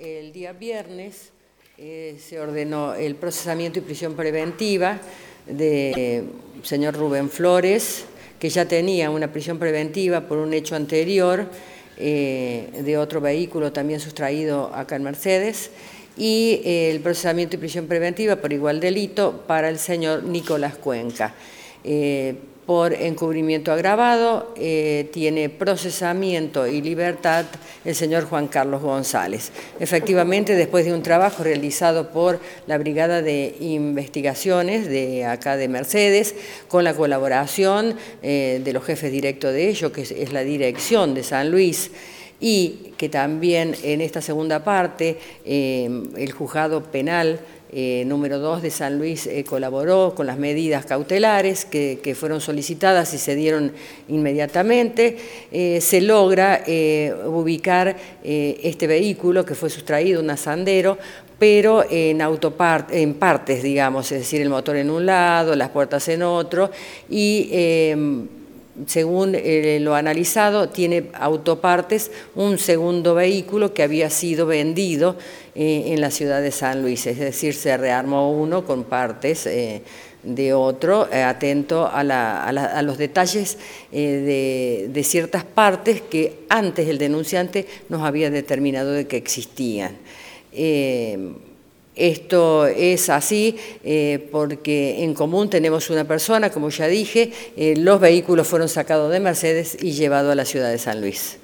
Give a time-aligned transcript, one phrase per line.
[0.00, 1.30] El día viernes
[1.76, 5.00] eh, se ordenó el procesamiento y prisión preventiva
[5.44, 6.22] de
[6.62, 8.04] señor Rubén Flores,
[8.38, 11.50] que ya tenía una prisión preventiva por un hecho anterior
[11.96, 15.72] eh, de otro vehículo también sustraído acá en Mercedes,
[16.16, 21.34] y eh, el procesamiento y prisión preventiva por igual delito para el señor Nicolás Cuenca
[22.66, 27.46] por encubrimiento agravado, eh, tiene procesamiento y libertad
[27.84, 29.52] el señor Juan Carlos González.
[29.78, 36.34] Efectivamente, después de un trabajo realizado por la Brigada de Investigaciones de acá de Mercedes,
[36.66, 41.22] con la colaboración eh, de los jefes directos de ello, que es, la dirección de
[41.22, 41.92] San Luis,
[42.40, 47.40] y que también en esta segunda parte eh, el juzgado penal
[47.78, 53.12] eh, número 2 de San Luis eh, colaboró con las medidas cautelares que, fueron solicitadas
[53.12, 53.70] y se dieron
[54.08, 55.18] inmediatamente.
[55.52, 56.64] Eh, se logra
[57.26, 57.94] ubicar
[58.24, 60.96] este vehículo que fue sustraído, un asandero,
[61.38, 66.08] pero en, autopart en partes, digamos, es decir, el motor en un lado, las puertas
[66.08, 66.70] en otro,
[67.10, 67.50] y
[68.86, 75.16] según eh, lo analizado, tiene autopartes un segundo vehículo que había sido vendido
[75.54, 79.82] eh, en la ciudad de San Luis, es decir, se rearmó uno con partes eh,
[80.22, 82.02] de otro, atento a,
[82.82, 83.58] los detalles
[83.92, 89.96] de, de, ciertas partes que antes el denunciante nos había determinado de que existían.
[91.96, 98.00] Esto es así eh, porque en común tenemos una persona, como ya dije, eh, los
[98.00, 101.38] vehículos fueron sacados de Mercedes y llevados a la ciudad de San Luis.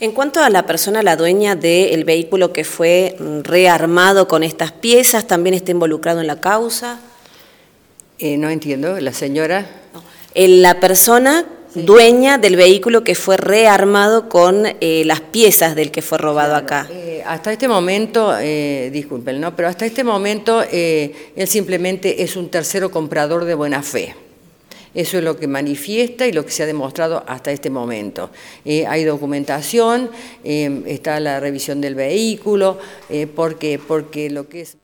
[0.00, 5.28] En cuanto a la persona, la dueña del vehículo que fue rearmado con estas piezas,
[5.28, 6.98] ¿también está involucrado en la causa?
[8.18, 9.66] Eh, no entiendo, la señora...
[10.38, 11.46] La persona
[11.84, 16.88] dueña del vehículo que fue rearmado con eh, las piezas del que fue robado acá.
[16.90, 19.54] Eh, hasta este momento, eh, disculpen, ¿no?
[19.54, 21.12] pero hasta este momento él
[21.46, 24.14] simplemente es un tercero comprador de buena fe.
[24.94, 28.30] Eso es lo que manifiesta y lo que se ha demostrado hasta este momento.
[28.64, 30.10] hay documentación,
[30.42, 32.78] está la revisión del vehículo,
[33.34, 34.78] porque, porque lo que es...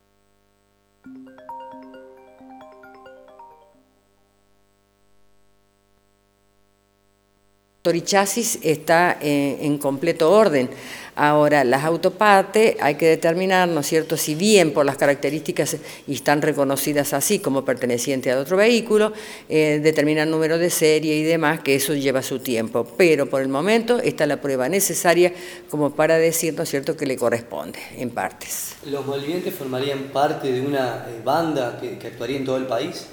[8.05, 10.71] chasis está eh, en, completo orden.
[11.17, 15.77] Ahora, las autopartes hay que determinar, ¿no es cierto?, si bien por las características
[16.07, 19.13] y están reconocidas así como pertenecientes a otro vehículo,
[19.49, 22.87] eh, determinar número de serie y demás, que eso lleva su tiempo.
[22.97, 25.33] Pero por el momento está la prueba necesaria
[25.69, 28.77] como para decir, ¿no es cierto?, que le corresponde en partes.
[28.87, 33.07] ¿Los malvivientes formarían parte de una eh, banda que actuaría en todo el país?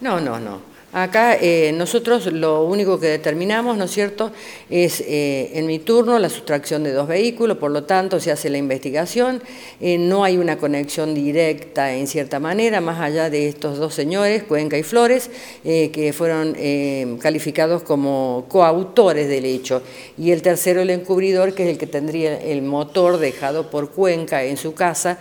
[0.00, 0.71] No, no, no.
[0.94, 4.30] Acá eh, nosotros lo único que determinamos, ¿no es cierto?,
[4.68, 8.50] es eh, en mi turno la sustracción de dos vehículos, por lo tanto se hace
[8.50, 9.42] la investigación,
[9.80, 14.42] eh, no hay una conexión directa en cierta manera, más allá de estos dos señores,
[14.42, 15.30] Cuenca y Flores,
[15.62, 16.56] que fueron
[17.18, 19.82] calificados como coautores del hecho,
[20.18, 24.44] y el tercero el encubridor, que es el que tendría el motor dejado por Cuenca
[24.44, 25.18] en su casa,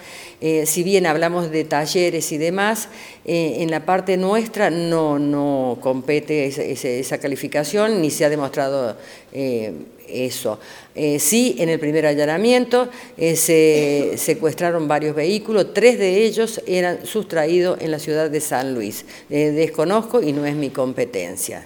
[0.65, 2.89] si bien hablamos de talleres y demás,
[3.25, 8.95] en la parte nuestra no, no compete esa, calificación ni se ha demostrado
[9.31, 9.73] eh,
[10.07, 10.59] eso.
[10.95, 17.05] Eh, sí, en el primer allanamiento eh, se secuestraron varios vehículos, tres de ellos eran
[17.05, 19.05] sustraídos en la ciudad de San Luis.
[19.29, 21.65] desconozco y no es mi competencia.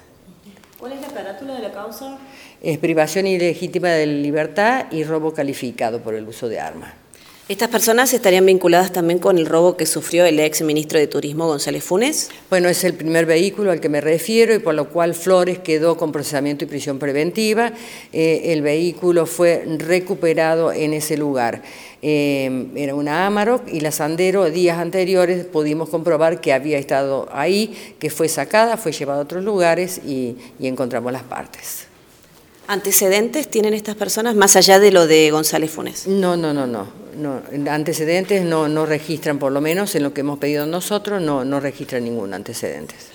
[0.78, 2.18] ¿Cuál es la carátula de la causa?
[2.62, 7.05] Es privación ilegítima de libertad y robo calificado por el uso de armas.
[7.48, 11.46] ¿Estas personas estarían vinculadas también con el robo que sufrió el ex ministro de Turismo
[11.46, 12.32] González Funes?
[12.50, 15.96] Bueno, es el primer vehículo al que me refiero y por lo cual Flores quedó
[15.96, 17.72] con procesamiento y prisión preventiva.
[18.12, 21.62] Eh, el vehículo fue recuperado en ese lugar.
[22.02, 27.78] Eh, era una Amarok y la Sandero días anteriores pudimos comprobar que había estado ahí,
[28.00, 31.86] que fue sacada, fue llevada a otros lugares y encontramos las partes.
[32.68, 36.08] ¿Antecedentes tienen estas personas más allá de lo de González Funes?
[36.08, 37.05] No, no, no, no.
[37.16, 37.42] No.
[37.70, 41.60] Antecedentes no, no registran, por lo menos en lo que hemos pedido nosotros, no, no
[41.60, 43.15] registran ningún antecedentes.